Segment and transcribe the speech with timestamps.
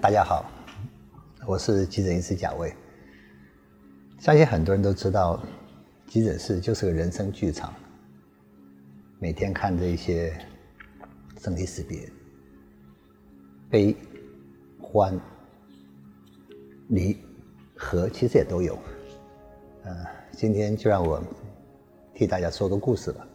[0.00, 0.50] 大家好，
[1.46, 2.74] 我是急诊医师贾卫。
[4.18, 5.38] 相信很多人都知道，
[6.06, 7.74] 急诊室就是个人生剧场，
[9.18, 10.34] 每天看着一些
[11.38, 12.10] 生离死别、
[13.68, 13.94] 悲、
[14.80, 15.20] 欢、
[16.88, 17.18] 离、
[17.76, 18.78] 合，其实也都有。
[19.84, 19.94] 嗯，
[20.32, 21.22] 今天就让我
[22.14, 23.26] 替大家说个故事吧。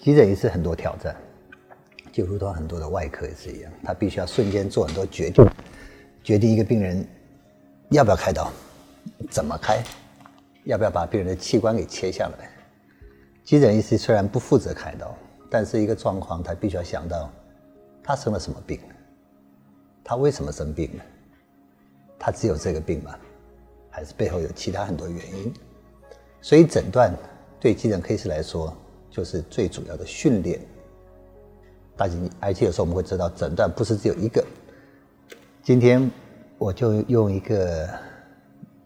[0.00, 1.14] 急诊医师很多挑战。
[2.12, 5.44] 就如同很多的外科也是一样，他必须要瞬间做很多决定，
[6.22, 7.06] 决定一个病人
[7.90, 8.50] 要不要开刀，
[9.30, 9.82] 怎么开，
[10.64, 12.50] 要不要把病人的器官给切下来。
[13.44, 15.16] 急诊医师虽然不负责开刀，
[15.48, 17.30] 但是一个状况他必须要想到，
[18.02, 18.80] 他生了什么病，
[20.02, 21.02] 他为什么生病呢？
[22.18, 23.16] 他只有这个病吗？
[23.88, 25.52] 还是背后有其他很多原因？
[26.40, 27.14] 所以诊断
[27.58, 28.76] 对急诊科医师来说
[29.10, 30.60] 就是最主要的训练。
[32.00, 34.42] 大家，而且有时候我们会知道，诊断不是只有一个。
[35.62, 36.10] 今天
[36.56, 37.86] 我就用一个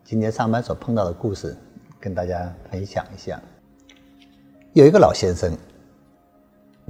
[0.03, 1.57] 今天上班所碰到的故事，
[2.01, 3.41] 跟大家分享一下。
[4.73, 5.57] 有一个老先生，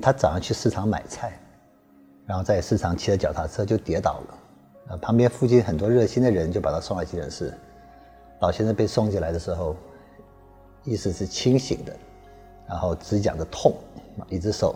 [0.00, 1.38] 他早上去市场买菜，
[2.24, 7.52] 然后在市场骑着脚踏车就跌倒了，啊，旁边附近很多热心的人就把他送到急诊室。
[8.40, 9.76] 老先生被送进来的时候，
[10.84, 11.94] 意识是清醒的，
[12.66, 13.74] 然后只讲着痛，
[14.30, 14.74] 一只手。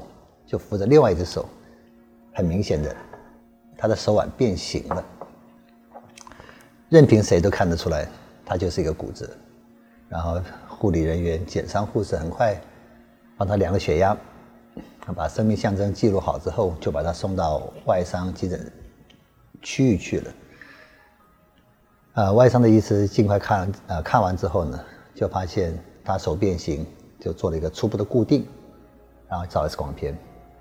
[0.49, 1.47] 就扶着另外一只手，
[2.33, 2.97] 很明显的，
[3.77, 5.05] 他的手腕变形了。
[6.89, 8.09] 任凭谁都看得出来，
[8.47, 9.29] 他就是一个骨折。
[10.09, 12.59] 然后护理人员、减伤护士很快
[13.37, 14.17] 帮他量了血压，
[15.15, 18.73] 把生命象征记录好之后，就把他送到外伤急诊
[19.61, 20.33] 区域去了。
[22.15, 24.83] 呃，外伤的医师尽快看，呃，看完之后呢，
[25.15, 26.87] 就发现他手变形，
[27.21, 28.47] 就做了一个初步的固定，
[29.29, 30.17] 然后照 X 光片。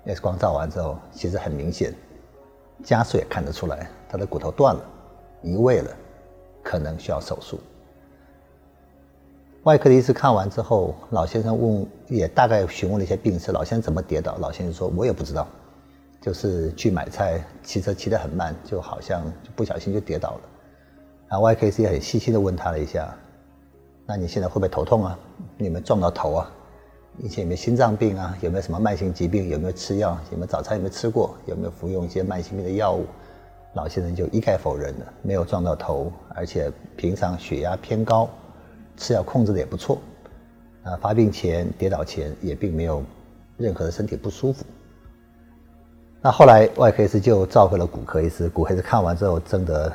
[0.08, 1.94] X 光照完之后，其实很明显，
[2.82, 4.82] 家属也看得出来，他的骨头断了，
[5.42, 5.90] 移位了，
[6.62, 7.60] 可能需要手术。
[9.64, 14.34] 外科的医师看完之后，老先生问，也大概询问了一些病史，老先生怎么跌倒？
[14.38, 15.46] 老先生说：“我也不知道，
[16.22, 19.22] 就是去买菜，骑车骑得很慢，就好像
[19.54, 20.40] 不小心就跌倒了。”
[21.28, 23.14] 然后外科医师也很细心的问他了一下
[24.06, 25.18] ：“那你现在会不会头痛啊？
[25.58, 26.50] 你们撞到头啊？”
[27.20, 28.36] 以前有没有心脏病啊？
[28.40, 29.48] 有没有什么慢性疾病？
[29.48, 30.16] 有没有吃药？
[30.30, 31.34] 有没有早餐有没有吃过？
[31.46, 33.04] 有没有服用一些慢性病的药物？
[33.74, 38.28] 老先生就一概否认了，没有撞到头，而且平常血压偏高，
[38.96, 39.98] 吃药控制的也不错。
[40.84, 43.02] 啊，发病前、跌倒前也并没有
[43.56, 44.64] 任何的身体不舒服。
[46.22, 49.92] 那后来外科医师就召回了骨科医师，骨科医师看完之后征得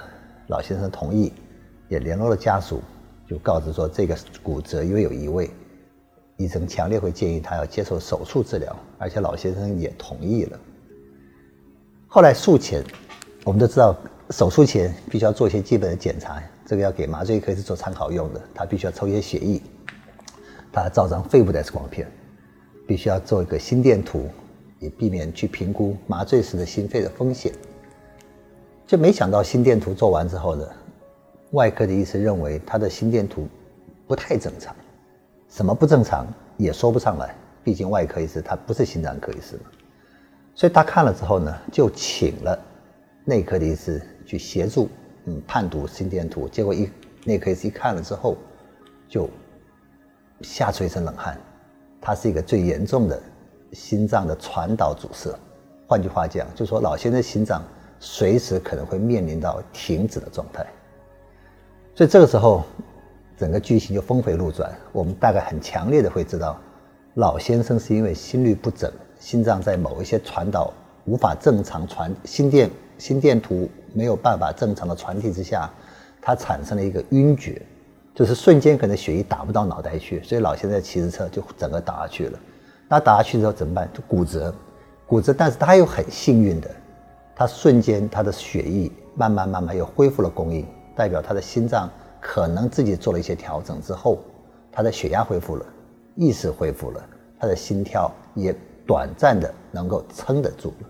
[0.47, 1.31] 老先生同意，
[1.87, 2.81] 也联络了家属，
[3.27, 5.49] 就告知说这个骨折因为有移位。
[6.37, 10.59] 医生强烈会建议他要接受手术治疗，而且老先生也同意了。
[12.07, 12.83] 后来术前，
[13.43, 13.95] 我们都知道
[14.29, 18.41] 手术前必须要做一些基本的检查，这个要给麻醉科是做参考用的。
[18.53, 19.61] 他必须要抽一些血液，
[20.71, 22.07] 他照张肺部的 X 光片，
[22.87, 24.29] 必须要做一个心电图，
[24.79, 27.53] 以避免去评估麻醉时的心肺的风险。
[28.85, 30.67] 就没想到心电图做完之后呢，
[31.51, 33.47] 外科的医生认为他的心电图
[34.07, 34.75] 不太正常。
[35.53, 36.25] 什么不正常
[36.57, 39.69] 也说不上来，毕竟外科医师他不是心脏科医师嘛，
[40.55, 42.57] 所以他看了之后呢，就请了
[43.23, 44.89] 内科的医师去协助，
[45.25, 46.49] 嗯，判读心电图。
[46.49, 46.89] 结果一
[47.23, 48.35] 内科医师一看了之后，
[49.07, 49.29] 就
[50.41, 51.37] 吓出一身冷汗，
[52.01, 53.21] 他是一个最严重的
[53.73, 55.37] 心脏的传导阻塞，
[55.87, 57.63] 换句话讲，就说老先生心脏
[57.99, 60.65] 随时可能会面临到停止的状态，
[61.93, 62.63] 所以这个时候。
[63.37, 66.59] 整个剧情就峰回路转，我们大概很强烈的会知道，
[67.15, 70.71] 老先生是因为心律不整，心脏在某一些传导
[71.05, 75.69] 无法正常传心电心电图没有办法正常的传递之下，
[76.21, 77.61] 他产生了一个晕厥，
[78.13, 82.39] 就是瞬间可能血液打不到脑袋去，所以老先生骑着车就整个打下去了。
[82.87, 83.89] 那打下去之后怎么办？
[83.93, 84.53] 就骨折，
[85.07, 86.69] 骨折，但是他又很幸运的，
[87.35, 90.65] 他瞬间他的血液慢慢慢慢又恢复了供应，
[90.95, 91.89] 代表他的心脏。
[92.25, 94.19] 可能自己做了一些调整之后，
[94.71, 95.65] 他的血压恢复了，
[96.15, 97.05] 意识恢复了，
[97.37, 98.55] 他的心跳也
[98.87, 100.89] 短暂的能够撑得住了。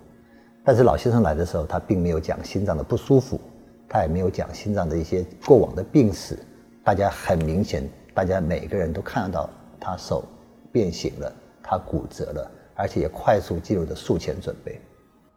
[0.64, 3.42] 但是老先生来的时候，他并没有讲心脏的不舒服，
[3.90, 6.38] 他也没有讲心脏的一些过往的病史。
[6.84, 9.50] 大家很明显，大家每个人都看得到
[9.80, 10.24] 他手
[10.72, 11.34] 变形了，
[11.64, 14.80] 他骨折了，而且也快速进入的术前准备。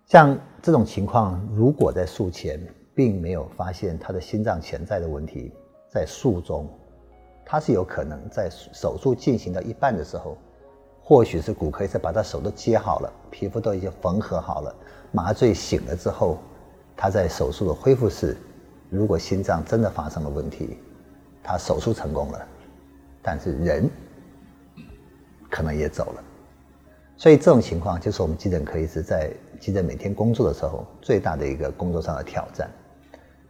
[0.05, 2.61] 像这种情况，如果在术前
[2.95, 5.53] 并没有发现他的心脏潜在的问题，
[5.97, 6.69] 在术中，
[7.43, 10.37] 他是有可能在手术进行到一半的时候，
[11.03, 14.75] 或许是骨科医生把他手都接好了，皮肤都已经缝合好了，
[15.11, 16.37] 麻醉醒了之后，
[16.95, 18.37] 他在手术的恢复室，
[18.91, 20.77] 如果心脏真的发生了问题，
[21.43, 22.47] 他手术成功了，
[23.23, 23.89] 但是人
[25.49, 26.23] 可能也走了。
[27.17, 32.71] 所以这种情况就是我们急诊科医师在急诊每天工作的时候最大的一个工作上的挑战。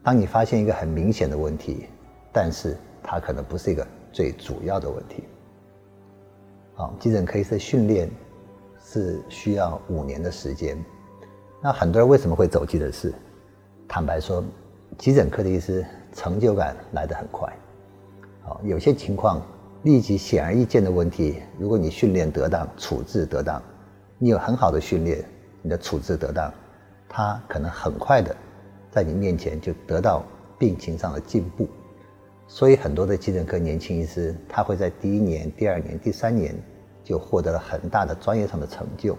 [0.04, 1.88] 当你发现一个很明显的问题，
[2.37, 5.25] 但是它可能不是一个最主要的问题。
[6.75, 8.11] 好，急诊科医师训练
[8.79, 10.77] 是需要五年的时间。
[11.62, 13.11] 那很多人为什么会走急诊室？
[13.88, 14.44] 坦白说，
[14.99, 17.50] 急诊科的医师成就感来得很快。
[18.43, 19.41] 好，有些情况。
[19.82, 23.62] 立即显而易见的问题，如果你训练得当、处置得当，
[24.19, 25.25] 你有很好的训练，
[25.62, 26.53] 你的处置得当，
[27.09, 28.35] 他可能很快的
[28.91, 30.25] 在你面前就得到
[30.59, 31.69] 病情上的进步。
[32.48, 36.54] 所以很多的急诊科年轻医师，他会在第一年、第二年、第三年
[37.02, 39.16] 就获得了很大的专业上的成就。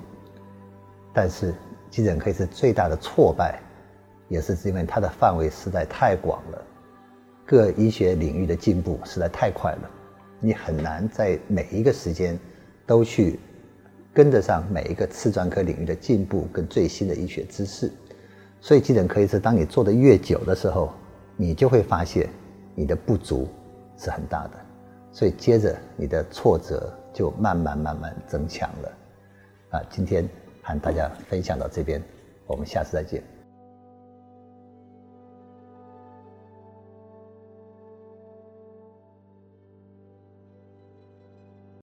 [1.13, 1.53] 但是
[1.89, 3.59] 急诊科是最大的挫败，
[4.29, 6.63] 也是因为它的范围实在太广了，
[7.45, 9.89] 各医学领域的进步实在太快了。
[10.39, 12.39] 你很难在每一个时间
[12.85, 13.39] 都去
[14.13, 17.91] 跟得上每一个次专科领域的进步跟最新的医学知识，
[18.61, 20.93] 所以急诊科医师，当你做的越久的时候，
[21.35, 22.29] 你就会发现
[22.79, 23.47] 你的不足
[23.97, 24.51] 是很大的，
[25.11, 28.91] 所以接着你的挫折就慢慢慢慢增强了。
[29.71, 30.29] 啊，今天
[30.61, 31.99] 和大家分享到这边，
[32.45, 33.23] 我们下次再见。